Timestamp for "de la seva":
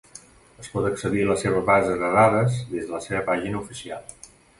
2.89-3.21